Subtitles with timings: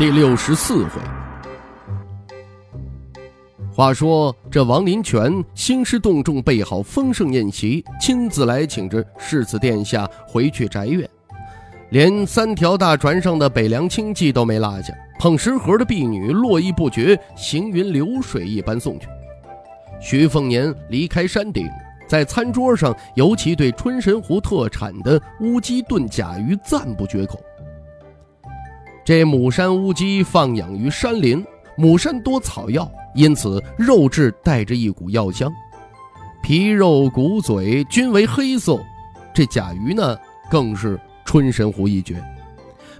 [0.00, 0.92] 第六十四回。
[3.70, 11.06] 话说这王林泉兴师动众，备好丰盛宴席，亲自来请着世子殿下回去宅院，
[11.90, 19.06] 连三条大船上的北凉亲戚都没落下，捧食盒的婢女络绎不绝，行云流水一般送去。
[20.00, 21.68] 徐凤年离开山顶。
[22.08, 27.38] 在餐桌上，尤其对春神湖特产的乌鸡炖甲鱼赞不绝口。
[29.10, 31.44] 这母山乌鸡放养于山林，
[31.76, 35.52] 母山多草药，因此肉质带着一股药香，
[36.40, 38.80] 皮肉骨嘴均为黑色。
[39.34, 40.16] 这甲鱼呢，
[40.48, 42.22] 更是春神湖一绝，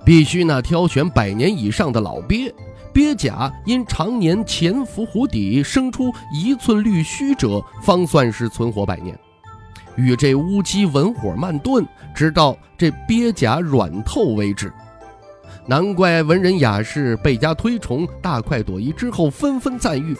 [0.04, 2.52] 必须那挑选百年以上的老鳖。
[2.92, 9.16] 鳖甲因常年潜伏湖底，生出一寸绿须者，方算是存活百年。
[9.94, 14.72] 与这乌鸡文火慢炖，直到这鳖甲软透为止。
[15.70, 20.16] 难怪文人雅士倍加推崇，大快朵颐之后，纷纷赞誉：“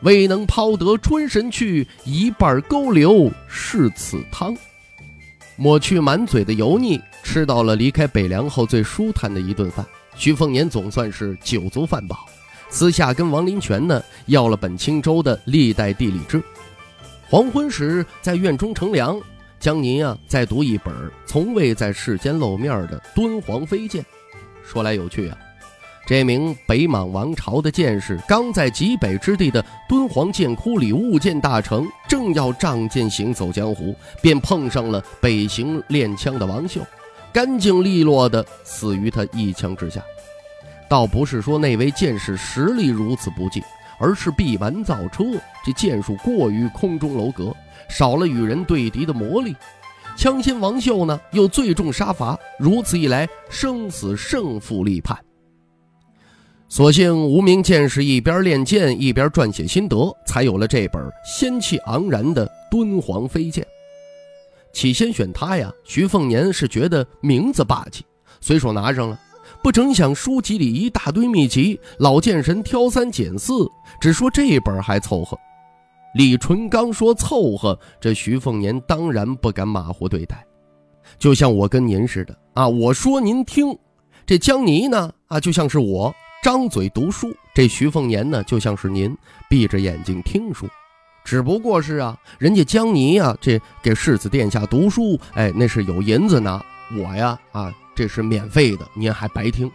[0.00, 4.56] 未能抛得春神去，一半勾留是此汤。”
[5.54, 9.84] 抹去满嘴的油腻，吃到了离开北凉后最舒坦的一顿饭。
[10.14, 12.24] 徐凤年总算是酒足饭饱，
[12.70, 16.42] 私下跟王林泉呢要了本青州的历代地理志。
[17.28, 19.20] 黄昏时在院中乘凉，
[19.60, 20.94] 江泥啊在读一本
[21.26, 24.02] 从未在世间露面的《敦煌飞剑》。
[24.66, 25.38] 说来有趣啊，
[26.04, 36.80] 这名北莽王朝的剑士刚在极北之地的敦煌剑窟里物剑大成，正要仗剑行走江湖，便碰上了北行练枪的王秀。
[37.32, 40.02] 干净利落的死于他一枪之下，
[40.88, 43.62] 倒不是说那位剑士实力如此不济，
[43.98, 45.22] 而是闭门造车，
[45.64, 47.54] 这剑术过于空中楼阁，
[47.88, 49.54] 少了与人对敌的魔力。
[50.16, 55.16] 枪仙王秀呢，又最重杀伐，如此一来，生死胜负立判。
[56.68, 63.62] 所幸无名剑士一边练剑一边撰写心得，才有了这本仙气盎然的《敦煌飞剑》。
[64.72, 68.02] 起先选他呀，徐凤年是觉得名字霸气，
[68.40, 69.20] 随手拿上了。
[69.62, 75.38] 不成想书籍里一大堆秘籍，老剑神挑三拣四，只说这本还凑合。
[76.16, 80.42] 李纯刚说凑合，这徐凤年当然不敢马虎对待。
[81.18, 83.78] 就像我跟您似的啊，我说您听。
[84.24, 89.14] 这江泥呢啊，就像是我张嘴读书；这徐凤年呢，就像是您
[89.50, 90.66] 闭着眼睛听书。
[91.22, 96.64] 只不过是啊，人家江泥啊，这给世子殿下读书，哎，那是有银子呢。
[96.98, 99.70] 我呀，啊，这是免费的，您还白听，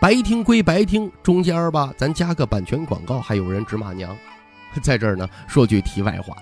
[0.00, 4.16] 白听归白听，中间吧，咱加个版权广告，还有人直骂娘。
[4.82, 6.36] 在这儿呢，说句题外话，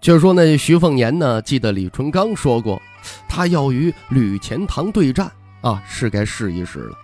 [0.00, 2.80] 就是说那徐凤年呢，记得李淳刚说过，
[3.28, 5.30] 他要与吕钱塘对战
[5.62, 6.96] 啊，是该试一试了。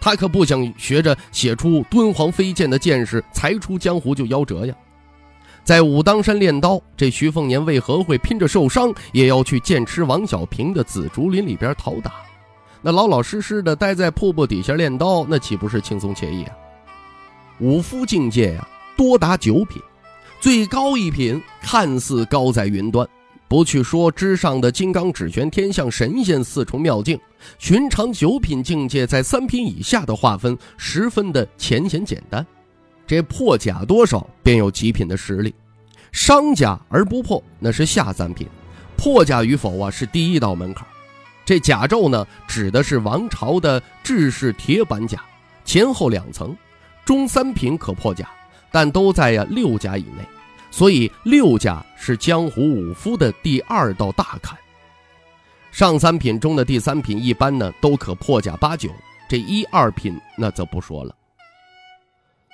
[0.00, 4.74] 他可不想学着写出敦煌飞剑的剑士，才出江湖就夭折呀。
[5.62, 12.14] 在武当山练刀，这徐凤年为何会拼着受伤也要去剑痴王小平的紫竹林里边讨打？
[12.80, 16.56] 那老老实实的待在瀑布底下练刀，那岂不是轻松惬意啊？
[17.58, 18.66] 武夫境界呀，
[19.00, 19.80] 多达九品，
[20.42, 23.08] 最高一品看似高在云端，
[23.48, 27.18] 不去说之上的金刚指拳、天象神仙四重妙境，
[27.58, 32.46] 寻常九品境界在三品以下的划分十分的浅显简单。
[33.06, 35.54] 这破甲多少便有极品的实力，
[36.12, 38.46] 伤甲而不破那是下三品，
[38.98, 40.86] 破甲与否啊是第一道门槛。
[41.46, 45.24] 这甲胄呢指的是王朝的制式铁板甲，
[45.64, 46.54] 前后两层，
[47.02, 48.30] 中三品可破甲，
[48.70, 50.24] 但都在呀六甲以内，
[50.70, 54.56] 所以六甲是江湖武夫的第二道大坎。
[55.72, 58.90] 上三品中的第三品一般呢都可破甲八九，
[59.28, 61.14] 这一二品那则不说了。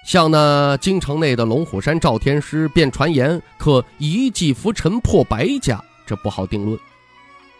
[0.04, 6.78] 像那京城内的龙虎山赵天师，便传言可一骑拂尘破百甲，这不好定论。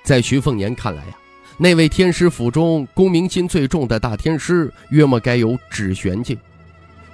[0.05, 1.17] 在徐凤年看来呀，
[1.57, 6.39] 那位天师府中功名心最重的大天师，约莫该有指玄境。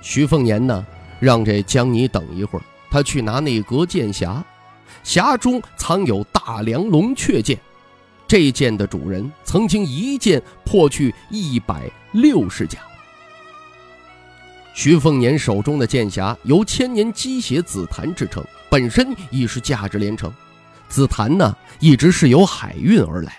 [0.03, 0.85] 徐凤年呢，
[1.23, 4.43] 让这江泥等一会儿，他去拿那格剑匣，
[5.05, 7.57] 匣中藏有大梁龙雀剑，
[8.27, 12.81] 这剑的主人曾经一剑破去一百六十甲。
[14.75, 20.33] 徐凤年手中的剑匣由千年积血紫檀制成，本身已是价值连城。
[20.89, 23.39] 紫檀呢，一直是由海运而来。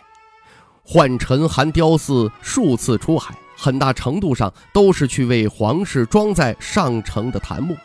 [0.86, 7.78] 幻尘寒雕寺数次出海，很大程度上都是去为皇室装载上乘的檀木。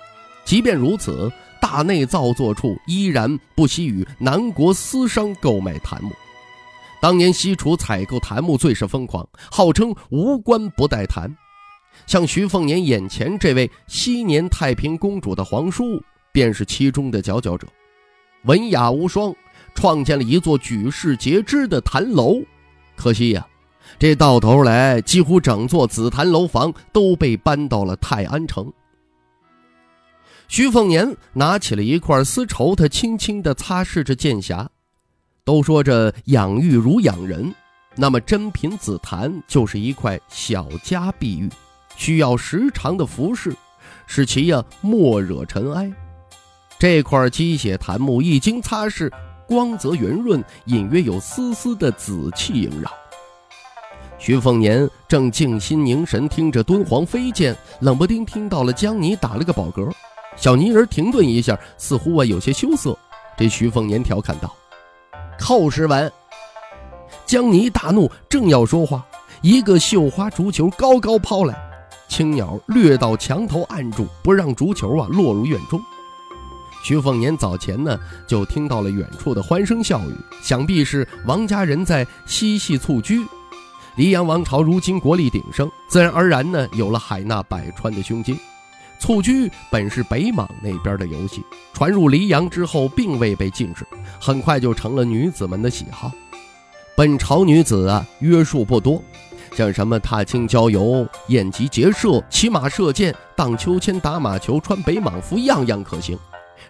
[0.44, 1.30] 即便如此，
[1.60, 6.10] 大内造作处依然不惜与南国私商购买檀木。
[7.00, 11.32] 当年西楚采购檀木最是疯狂，号称无官不带檀。
[12.08, 16.02] 像徐凤年眼前这位昔年太平公主的皇叔，
[16.32, 17.68] 便是其中的佼佼者，
[18.46, 19.32] 文雅无双，
[19.76, 22.42] 创建了一座举世皆知的檀楼。
[22.96, 23.46] 可惜呀，
[23.98, 28.72] 这到头来几乎整座紫檀楼房都被搬到了泰安城。
[30.46, 34.66] 徐凤年拿起了一块丝绸，他轻轻地擦拭着剑匣。
[35.44, 37.52] 都说这养玉如养人，
[37.96, 41.50] 那么珍品紫檀就是一块小家碧玉，
[41.96, 43.52] 需要时常的服侍，
[44.06, 45.92] 使其呀莫惹尘埃。
[46.78, 49.10] 这块鸡血檀木一经擦拭。
[49.48, 52.90] 光泽圆润，隐约有丝丝的紫气萦绕。
[54.18, 59.88] 徐凤年正静心凝神听着敦煌飞剑，冷不丁听到了江泥打了个饱嗝。
[60.36, 62.98] 小泥人停顿一下，似乎啊有些羞涩。
[63.36, 64.52] 这徐凤年调侃道
[65.38, 66.12] ：“寇时文。”
[67.24, 69.06] 江泥大怒，正要说话，
[69.40, 71.56] 一个绣花竹球高高抛来，
[72.08, 75.80] 青鸟掠到墙头按住，不让竹球啊落入院中。
[76.82, 83.24] 徐凤年早前呢就听到了远处的欢声笑语，想必是王家人在嬉戏蹴鞠。
[83.98, 88.38] 黎阳王朝如今国力鼎盛，自然而然呢有了海纳百川的胸襟。
[89.00, 93.84] 蹴鞠本是北莽那边的游戏，传入黎阳之后并未被禁止，
[94.20, 96.12] 很快就成了女子们的喜好。
[96.96, 99.02] 本朝女子啊约束不多，
[99.52, 106.16] 像什么踏青郊游、宴集结社、骑马射箭、荡秋千、打马球、穿北莽服，样样可行。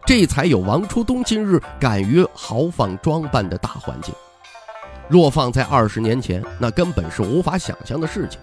[0.07, 4.15] 这才有王初冬今日敢于豪放装扮的大环境。
[5.09, 8.39] 若放在二十年前，那根本是无法想象的事情。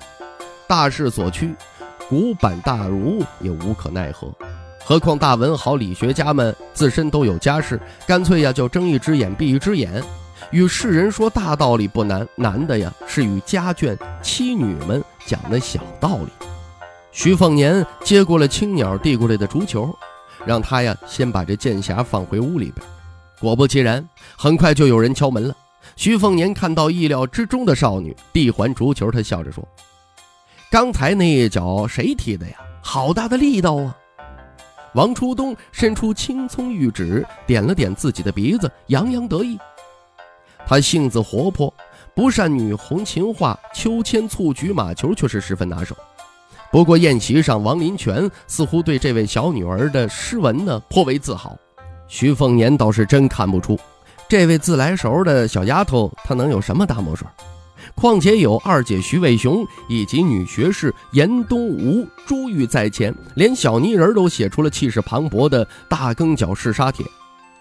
[0.68, 1.56] 大势所趋，
[2.10, 4.34] 古板大儒也无可奈何。
[4.84, 10.04] 何况大文豪、理学家们自身都有家室，干脆呀就睁一只眼闭一只眼。
[10.52, 16.30] 与世人说大道理不难，难的呀是与家眷妻女们讲那小道理。
[17.12, 19.96] 徐凤年接过了青鸟递过来的竹球。
[20.46, 22.86] 让他呀，先把这剑匣放回屋里边。
[23.40, 24.08] 果不其然，
[24.38, 25.56] 很快就有人敲门了。
[25.96, 29.66] 徐凤年看到意料之中的少女，递还竹球，他笑着说
[30.70, 32.56] ：“刚才那一脚谁踢的呀？
[32.82, 33.96] 好大的力道啊！”
[34.94, 39.58] 王初冬伸出青葱玉指，点了点自己的鼻子，洋洋得意。
[40.68, 41.74] 他性子活泼，
[42.14, 45.96] 不善女红琴画，秋千、蹴鞠、马球却是十分拿手。
[46.72, 51.58] 不过宴席上，王林泉似乎对这位小女儿的诗文呢颇为自豪。
[52.08, 53.80] 徐凤年倒是真看不出，
[54.28, 57.28] 这位自来熟的小丫头她能有什么大墨水？
[57.94, 67.06] 况且有二姐徐伟雄以及女学士严东吴、朱玉在前，连小泥人都写出了气势磅礴的大更角试杀帖。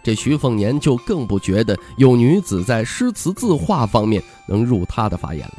[0.02, 5.54] 这徐凤年就更不觉得有女子在诗词字画方面能入他的法眼了。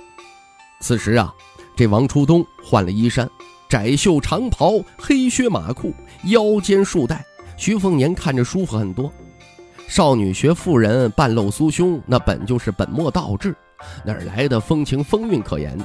[0.79, 1.33] 此时啊。
[1.77, 3.29] 这王初冬换了衣衫，
[3.67, 5.93] 窄袖长袍，黑靴马裤，
[6.27, 7.21] 腰间束带。
[7.57, 9.11] 徐凤年看着舒服很多。
[9.87, 13.55] 少女学妇人半露酥胸，那本就是本末倒置，
[14.03, 15.77] 哪来的风情风韵可言？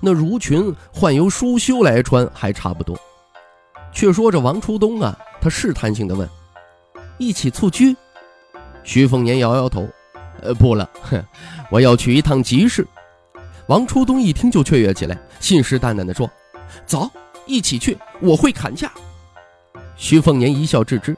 [0.00, 2.98] 那襦裙换由舒修来穿还差不多。
[3.92, 6.28] 却说这王初冬啊，他试探性的问
[7.18, 7.96] ：“一起蹴鞠？”
[8.84, 9.88] 徐凤年摇摇头
[10.40, 11.22] ：“呃，不了，哼，
[11.70, 12.86] 我要去一趟集市。”
[13.66, 16.30] 王初冬一听就雀跃起来，信誓旦旦地说
[16.86, 17.10] ：“走，
[17.46, 18.90] 一起去，我会砍价。”
[19.96, 21.16] 徐凤年一笑置之，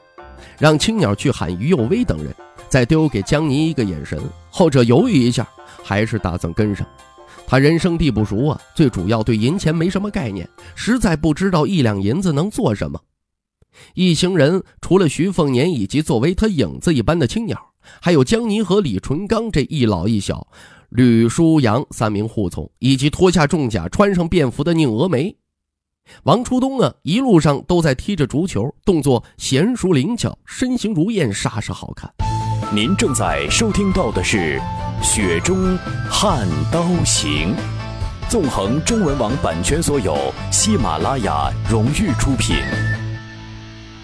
[0.59, 2.33] 让青鸟去喊于右威等人，
[2.69, 4.21] 再丢给江泥一个眼神。
[4.49, 5.47] 后者犹豫一下，
[5.83, 6.87] 还是打算跟上。
[7.45, 12.99] 他人生地不熟啊，最主要对银钱没什么概念，实在不知道一两银子能做什么。
[13.95, 17.59] 一行人除了徐凤年以及作为他影子一般的青鸟，
[18.01, 20.47] 还有江泥和李淳刚这一老一小。
[20.89, 25.35] 吕书阳三名护从，以及脱下重甲、穿上便服的宁峨眉、
[26.23, 32.09] 王初冬啊，一路上都在踢着足球，动作娴熟灵巧，身形如燕，煞是好看。
[32.73, 34.59] 您正在收听到的是
[35.03, 35.77] 《雪中
[36.09, 37.53] 悍刀行》，
[38.29, 40.15] 纵横中文网版权所有，
[40.49, 42.55] 喜马拉雅荣誉出品。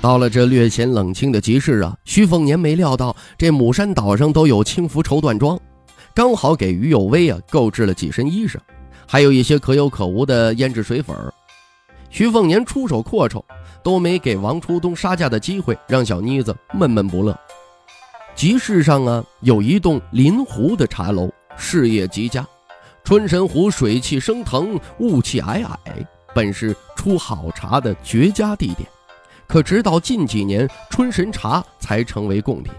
[0.01, 5.60] 到了这略显冷清的集市啊，徐凤年没料到这母山岛上都有轻浮绸缎庄。
[6.13, 8.58] 刚好给于有威啊购置了几身衣裳，
[9.08, 11.15] 还有一些可有可无的胭脂水粉
[12.10, 13.44] 徐凤年出手阔绰，
[13.84, 17.38] 都没给王初东杀价的机会，让小妮子闷闷不乐。
[18.36, 22.46] 集市上啊，有一栋临湖的茶楼，事业极佳。
[23.04, 25.78] 春神湖水气升腾，雾气霭霭，
[26.34, 28.88] 本是出好茶的绝佳地点。
[29.48, 32.72] 可直到近几年，春神茶才成为贡品。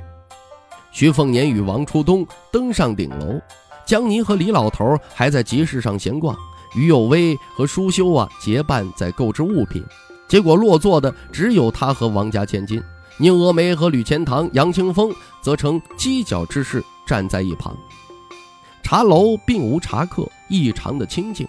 [0.92, 3.40] 徐凤年与王初东登上顶楼，
[3.84, 6.36] 江泥和李老头还在集市上闲逛，
[6.74, 9.84] 于有威和舒修啊结伴在购置物品。
[10.28, 12.82] 结果落座的只有他和王家千金，
[13.18, 15.12] 宁峨眉和吕钱塘、杨清风
[15.42, 17.76] 则成犄角之势站在一旁。
[18.82, 21.46] 茶楼并无茶客，异常的清静。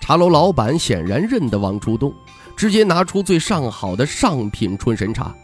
[0.00, 2.12] 茶楼老板显然认得王初东，
[2.56, 5.34] 直接拿出最上好的上品春神茶。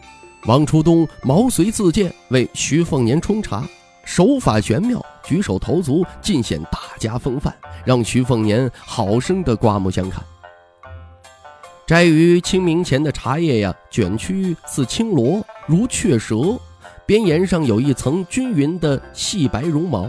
[0.46, 3.64] 王初东毛遂自荐为徐凤年冲茶，
[4.04, 7.52] 手法玄妙，举手投足尽显大家风范，
[7.84, 10.22] 让徐凤年好生的刮目相看。
[11.86, 16.58] 摘于清明前的茶叶呀，卷曲似青螺，如雀舌，
[17.04, 20.08] 边沿上有一层均匀的细白绒毛。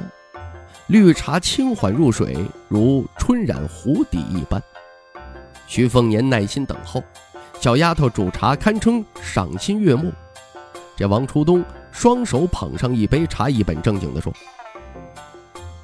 [0.88, 4.62] 绿茶轻缓入水，如春染湖底一般。
[5.66, 7.02] 徐凤年耐心等候，
[7.60, 10.12] 小丫头煮茶堪称赏心悦目。
[10.96, 14.34] 这王初东双手捧上一杯茶，一本正经地说：“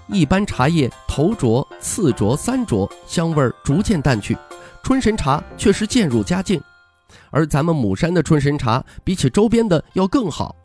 [0.09, 4.35] 一般茶叶头浊、次浊、三浊，香味逐渐淡去；
[4.83, 6.59] 春神茶却是渐入佳境。
[7.29, 10.55] 而咱们母山的春神茶，比起周边的要更好。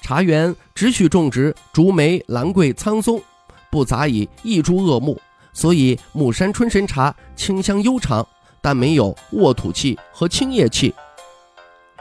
[0.00, 3.22] 茶园只许种植竹梅、兰桂、苍松。”
[3.68, 5.20] 不杂以一株恶木，
[5.52, 8.26] 所以母山春神茶清香悠长，
[8.62, 10.94] 但没有沃土气和青叶气。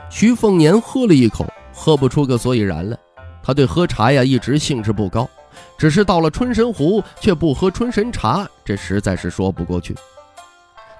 [0.09, 1.45] 徐凤年喝了一口，
[1.75, 2.97] 喝不出个所以然来。
[3.43, 5.29] 他对喝茶呀一直兴致不高，
[5.77, 9.93] 只是到了春神湖却不喝春神茶，这实在是说不过去。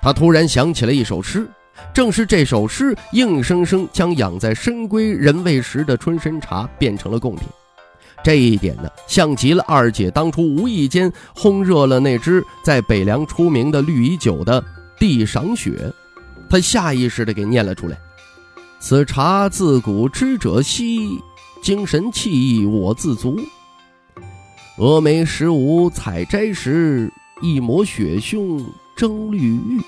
[0.02, 1.48] 他突然想起了一首诗，
[1.92, 7.48] 正是这首诗硬生生将养在深闺人未识的春神茶变成了贡品。
[8.24, 14.64] 这一点呢，像极了二姐当初无意间烘热了那只在北凉出名的绿蚁酒的
[15.00, 15.92] 地赏雪，
[16.50, 17.98] 她下意识地给念了出来
[18.88, 21.20] ：“此茶自古知者稀，
[21.60, 23.36] 精神气意我自足。
[24.78, 27.12] 峨眉十五采摘时，
[27.42, 28.64] 一抹雪胸
[28.96, 29.82] 争绿玉。”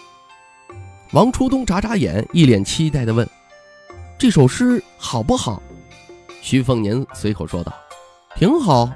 [1.13, 3.29] 王初东眨眨眼，一脸期待地问
[4.17, 5.61] ：“这首诗好不好？”
[6.41, 7.71] 徐凤年随口说道。
[8.35, 8.89] 挺好，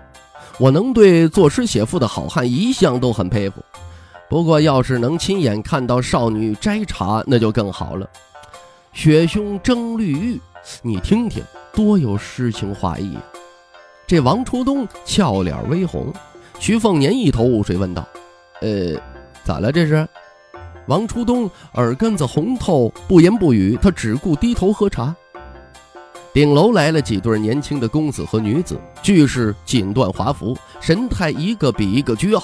[0.57, 3.63] 我能对作诗写赋的好汉一向都很佩服。
[4.27, 8.09] 不过，要是能亲眼看到少女摘茶，那就更好了。
[8.93, 10.39] 雪胸争绿玉，
[10.81, 11.41] 你听听，
[11.73, 13.23] 多有诗情画意啊！
[14.05, 16.13] 这王初东俏脸微红，
[16.59, 18.05] 徐凤年一头雾水问道
[18.61, 19.01] ：“呃，
[19.45, 20.07] 咋了这是？”
[20.87, 25.15] 王初东耳根子红透，不言不语，他只顾低头喝茶。
[26.33, 32.43] 顶楼来了几对年轻的公子和女子，俱是锦缎华服，神态一个比一个倨傲。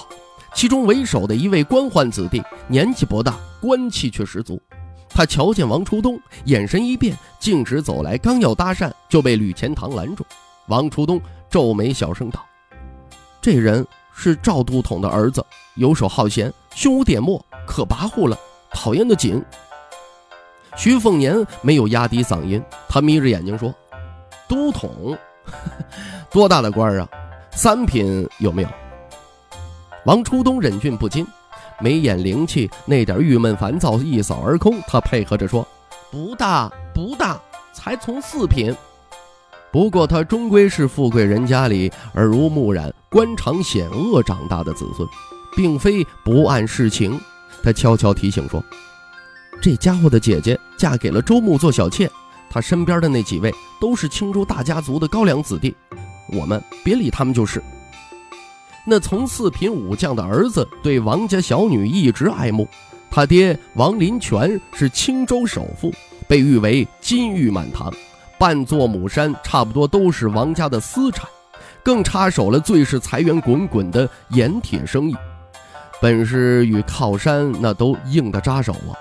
[0.54, 4.60] 其中为首的一位官宦子弟，年纪不大，官气却十足。
[5.18, 10.24] 他瞧见王初东，眼神一变，径直走来，刚要搭讪，就被吕钱塘拦住。
[10.68, 11.20] 王初东
[11.50, 12.46] 皱眉，小声道
[13.42, 13.84] ：“这人
[14.14, 15.44] 是赵都统的儿子，
[15.74, 18.38] 游手好闲，胸无点墨，可跋扈了，
[18.70, 19.44] 讨厌的紧。”
[20.78, 23.74] 徐凤年没有压低嗓音，他眯着眼睛说
[24.48, 25.18] ：“都统，
[26.30, 27.10] 多大的官啊？
[27.50, 28.70] 三品有没有？”
[30.06, 31.26] 王初东忍俊不禁，
[31.80, 34.82] 眉眼灵气，那点郁闷烦躁一扫而空。
[34.88, 35.68] 他配合着说
[36.12, 37.40] ：“不大，不大，
[37.74, 38.76] 才从四品。
[39.72, 45.08] 不过他终归是富贵人家里耳濡目染、官场险恶长大的子孙，
[45.56, 47.20] 并非不谙世情。”
[47.64, 48.64] 他悄悄提醒说。
[49.60, 52.08] 这家伙的姐姐嫁给了周穆做小妾，
[52.48, 55.76] 他身边的那几位都是青州大家族的高粱子弟，
[56.32, 57.60] 我们别理他们就是。
[58.90, 62.66] 那从四品武将的儿子对王家小女一直爱慕，
[63.12, 65.92] 他爹王林权是青州首富，
[66.26, 67.94] 被誉为金玉满堂，
[68.40, 71.28] 半座母山差不多都是王家的私产，
[71.84, 75.16] 更插手了最是财源滚滚的盐铁生意，
[76.02, 78.96] 本是与靠山那都硬得扎手啊。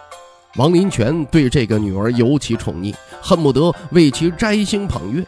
[0.57, 5.25] 王林权对这个女儿尤其宠溺，恨不得为其摘星捧月。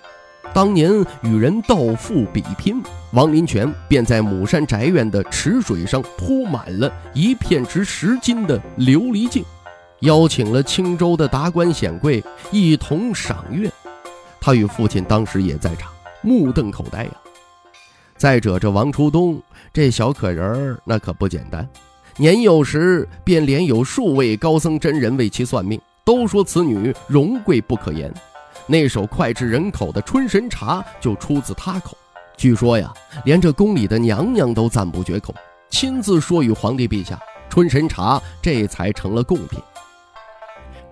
[0.54, 0.90] 当年
[1.22, 9.44] 与人斗富比拼，王林泉便在母山宅院的池水上铺满了一片值十金的琉璃镜，
[10.00, 13.70] 邀请了青州的达官显贵一同赏月。
[14.40, 17.10] 他与父亲当时也在场，目瞪口呆呀。
[18.16, 19.40] 再者，这王初东
[19.72, 21.68] 这小可人儿，那可不简单。
[22.16, 28.12] 年幼时便连有数位高僧真人为其算命，都说此女荣贵不可言。
[28.70, 31.96] 那首脍炙人口的《春神茶》就出自他口。
[32.36, 32.92] 据说呀，
[33.24, 35.34] 连这宫里的娘娘都赞不绝口，
[35.70, 39.58] 亲自说与皇帝陛下，春神茶这才成了贡品。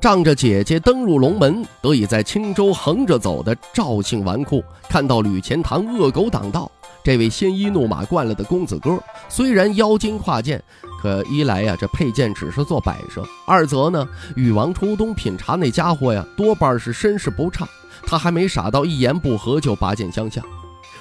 [0.00, 6.71] 仗着姐姐登入龙门，得以在青州横着走的赵姓纨绔，看到吕钱塘恶狗挡道，
[7.04, 10.62] 这位鲜衣怒马惯了的公子哥，虽然腰襟挎剑，
[11.06, 17.64] 可一来呀，这佩剑只是做摆设；二则呢，与王初东品茶那家伙呀，多半是身世不差，
[18.04, 20.44] 他还没傻到一言不合就拔剑相向。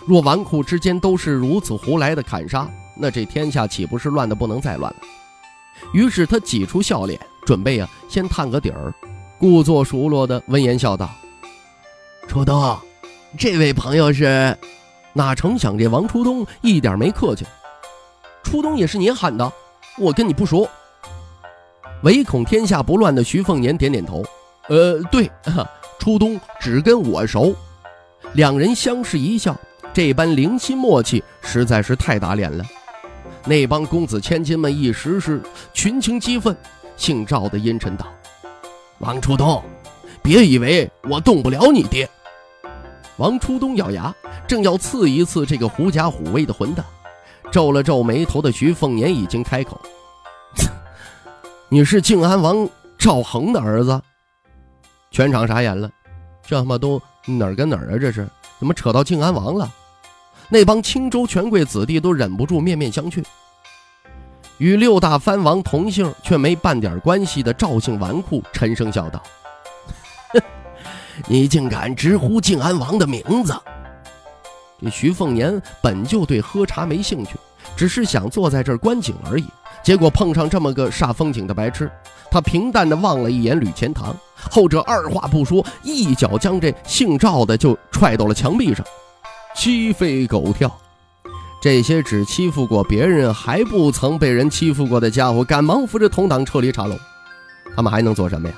[0.05, 4.99] 若纨绔之间都是如此胡来的砍杀，那这天下岂不是乱的不能再乱了？
[5.91, 7.19] 于是他挤出笑脸。
[7.43, 8.93] 准备啊，先探个底儿。
[9.39, 11.09] 故作熟络的温言笑道
[12.27, 12.77] ：“初冬，
[13.39, 14.55] 这位朋友是……
[15.13, 17.43] 哪成想这王初冬一点没客气。
[18.43, 19.51] 初冬也是您喊的，
[19.97, 20.67] 我跟你不熟。
[22.03, 24.23] 唯恐天下不乱的徐凤年点点头。
[24.67, 25.29] 呃，对，
[25.99, 27.55] 初冬只跟我熟。
[28.33, 29.55] 两人相视一笑，
[29.93, 32.63] 这般灵犀默契实在是太打脸了。
[33.45, 35.41] 那帮公子千金们一时是
[35.73, 36.55] 群情激愤。”
[36.97, 38.07] 姓赵的阴沉道
[38.99, 39.61] ：“王初东，
[40.21, 42.09] 别以为我动不了你爹。”
[43.17, 44.13] 王初东咬牙，
[44.47, 46.85] 正要刺一刺这个狐假虎威的混蛋，
[47.51, 49.79] 皱了皱眉头的徐凤年已经开口
[51.69, 54.01] ：“你是靖安王赵恒的儿子？”
[55.11, 55.89] 全场傻眼了，
[56.45, 57.97] 这他妈都哪儿跟哪儿啊？
[57.97, 58.27] 这是
[58.59, 59.71] 怎么扯到靖安王了？
[60.49, 63.23] 那帮青州权贵子弟都忍不住面面相觑。
[64.57, 69.21] 与六大藩王同姓却没半点关系的赵姓纨绔沉声笑道
[71.27, 73.53] ：“你竟敢直呼靖安王的名字！”
[74.81, 77.35] 这徐凤年本就对喝茶没兴趣，
[77.75, 79.45] 只是想坐在这儿观景而已。
[79.83, 81.89] 结果碰上这么个煞风景的白痴，
[82.31, 84.15] 他平淡的望了一眼吕钱塘，
[84.49, 88.85] 后者二话不说，一脚将这姓赵的就踹到了墙壁上，
[89.55, 90.71] 鸡飞狗跳。
[91.61, 96.95] 这些只欺负过别人还不曾被人欺负过的家伙，赶忙扶着同党撤离茶楼。
[97.75, 98.55] 他们还能做什么呀？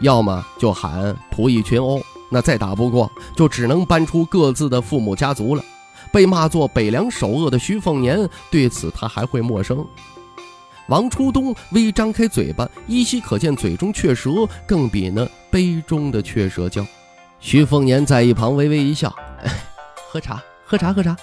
[0.00, 5.62] 要么就喊仆役群殴，那再打不过，就只能搬出各自的父母家族了。
[6.12, 9.84] 被骂作北凉首恶的徐凤年，对此他还会陌生？
[10.88, 14.30] 王初东微张开嘴巴，依稀可见嘴中雀舌，
[14.66, 16.86] 更比那杯中的雀舌娇。
[17.40, 19.12] 徐凤年在一旁微微一笑
[20.10, 21.16] ：“喝茶，喝茶，喝茶。”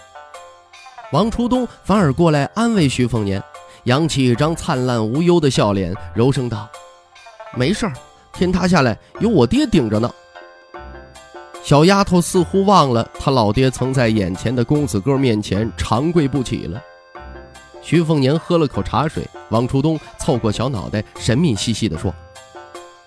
[1.13, 3.42] 王初东反而过来安慰徐凤年，
[3.86, 6.68] 扬起一张灿烂无忧的笑脸，柔声道
[7.56, 7.94] ：“没事儿，
[8.34, 10.12] 天塌下来有我爹顶着呢。”
[11.63, 16.82] 小丫头似乎忘了她老爹曾在眼前的公子哥面前长跪不起了。
[17.82, 22.13] 徐凤年喝了口茶水，王初东凑过小脑袋，神秘兮兮地说：“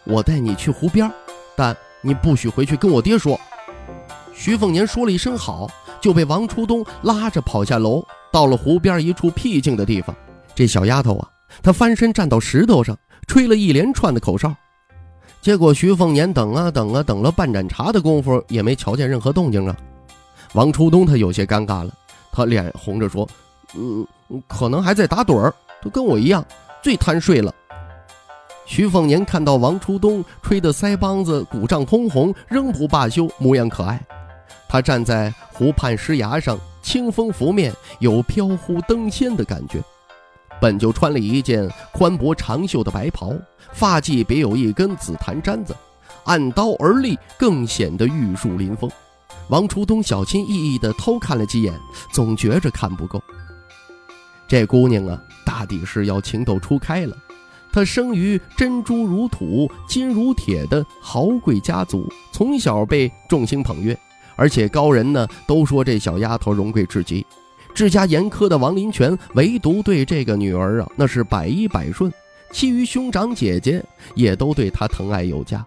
[0.05, 1.11] 我带你去湖边，
[1.55, 3.39] 但你不许回去跟我爹说。”
[4.35, 5.71] 徐凤年说了一声好。
[5.99, 10.15] 就被王初东拉着跑下楼，到了湖边一处僻静的地方。
[10.55, 11.29] 这小丫头啊，
[11.63, 14.55] 她翻身站到石头上，吹了一连串的口哨。
[15.47, 19.77] 结果徐凤年等啊等啊，等了半盏茶的功夫，也没瞧见任何动静啊。
[20.55, 21.95] 王初东他有些尴尬了，
[22.33, 23.25] 他脸红着说
[23.79, 24.05] ：“嗯，
[24.49, 26.45] 可能还在打盹儿，都跟我一样，
[26.83, 27.55] 最贪睡了。”
[28.67, 34.05] 徐凤年看到王初东吹得腮帮子鼓胀通红，仍不罢休，模样可爱。
[34.69, 39.81] 他站在湖畔石崖上，清风拂面，有飘忽登仙的感觉。
[40.61, 43.33] 本就穿了一件宽薄长袖的白袍，
[43.73, 45.75] 发髻别有一根紫檀簪子，
[46.25, 48.91] 按刀而立，更显得玉树临风。
[49.49, 51.73] 王初东小心翼翼地偷看了几眼，
[52.13, 53.23] 总觉着看不够。
[54.49, 57.17] 这姑娘啊，大抵是要情窦初开了。
[57.73, 63.97] 她生于珍珠如土、金如铁的豪贵家族，从小被众星捧月。
[64.39, 67.25] 而且高人呢都说这小丫头荣贵至极，
[67.77, 72.11] 治家严苛的王林泉唯独对这个女儿啊那是百依百顺，
[72.51, 73.85] 其余兄长姐姐
[74.15, 75.63] 也都对她疼爱有加。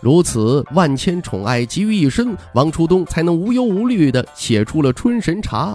[0.00, 5.74] 如此万千宠爱集于一身，王初东才能无忧无虑地写出了《春神茶》。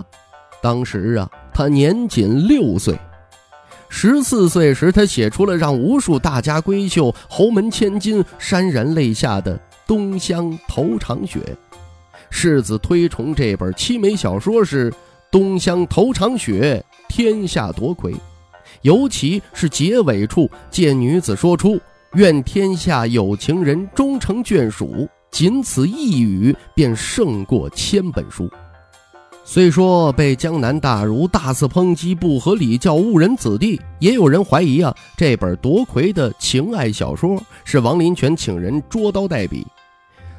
[0.59, 2.97] 当时啊，他年仅六岁，
[3.89, 11.39] 十四岁时他写出了让无数大家闺秀、侯门千金潸然泪下的《东乡头场雪》。
[12.31, 14.89] 世子推崇这本凄美小说是
[15.31, 18.13] 《东乡头场雪》，天下夺魁。
[18.81, 21.79] 尤其是结尾处，见女子说出
[22.13, 28.49] “愿天下有情人终成眷属”，仅此一语便胜过千本书。
[29.43, 39.65] 虽说被江南大儒大肆抨击不合礼教误人子弟，也有人怀疑啊，这本夺魁的情爱小说是王林泉请人捉刀代笔。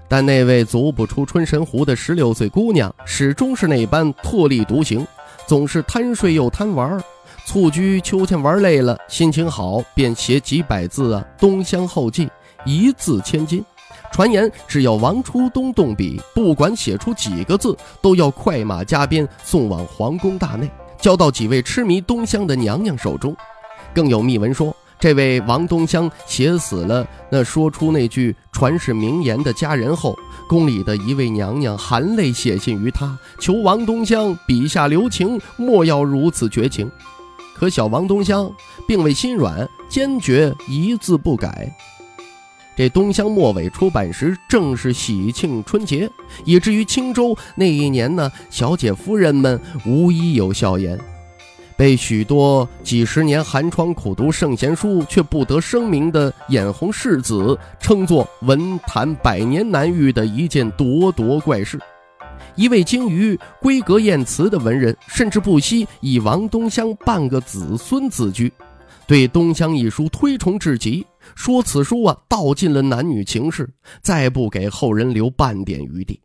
[0.08, 5.06] 但那位足不出春神湖的十六岁姑娘，始终是那般特立独行，
[5.46, 6.98] 总是贪睡又贪玩。
[7.44, 12.28] 蹴鞠秋千玩累了，心情好便写几百字啊，东乡后记，
[12.64, 13.64] 一字千金。
[14.10, 23.36] 传言，只要王初东动笔，不管写出几个字，都要快马加鞭送往皇宫大内，交到几位痴迷东乡的娘娘手中。
[23.94, 36.90] 更有密闻说，这位王东乡写死了那说出那句传世名言的佳人后，宫里的一位娘娘含泪写信于他，求王东乡笔下留情，莫要如此绝情。
[37.54, 38.50] 可小王东乡
[38.86, 41.72] 并未心软，坚决一字不改。
[42.76, 46.08] 这东乡末尾出版时，正是喜庆春节，
[46.44, 50.96] 以至于青州那一年呢，小姐夫人们无一有笑颜，
[51.78, 61.78] 被许多几十年寒窗苦读圣贤书却不得声名的眼红世子，称作文坛百年难遇的一件咄咄怪事。
[62.56, 68.52] 一位精于闺阁艳词的文人，甚至不惜以王东乡半个子孙自居，
[69.06, 71.06] 对东乡一书推崇至极。
[71.36, 73.70] 说此书啊，道尽了男女情事，
[74.02, 76.20] 再不给后人留半点余地。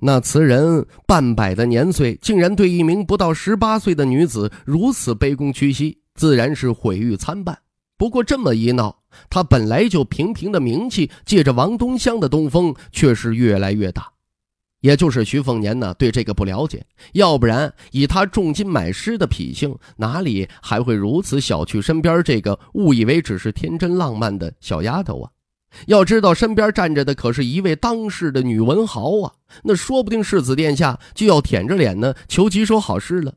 [0.00, 7.58] 那词人半百的年岁，竟然对一名不到十八岁的女子如此卑躬屈膝，自然是毁誉参半。
[7.96, 8.94] 不过这么一闹，
[9.30, 14.06] 他本来就平平的名气，借着王东乡的东风，却是越来越大。
[14.80, 25.30] 也就是徐凤年呢，对这个不了解，要不然以他重金买诗的脾性，哪里还会如此小觑身边这个误以为只是天真浪漫的小丫头啊？
[25.86, 33.34] 要知道身边站着的可是一位当世的女文豪啊，那说不定世子殿下就要舔着脸呢求几首好诗了。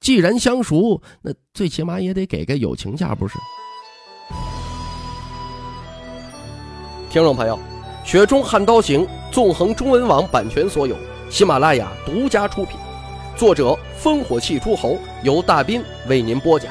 [0.00, 3.34] 既然相熟，那最起码也得给个友情价，不是？
[7.10, 7.58] 听众朋友。
[8.06, 10.94] 《雪中悍刀行》纵横中文网版权所有，
[11.30, 12.76] 喜马拉雅独家出品，
[13.34, 16.70] 作者烽火戏诸侯，由大斌为您播讲。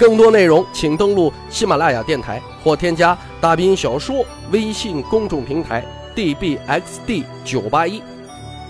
[0.00, 5.84] 更多内容请登录喜马拉雅电台或添加大兵小说微信公众平台
[6.16, 8.00] dbxd 九八一。《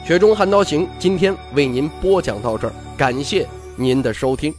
[0.04, 4.52] 雪中悍刀行》今天为您播讲到这儿，感谢您的收听。